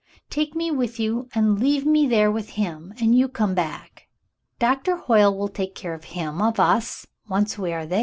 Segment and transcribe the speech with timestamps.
[0.31, 4.07] Take me with you, and leave me there with him, and you come back.
[4.57, 7.99] Doctor Hoyle will take care of him— of us— once we are there."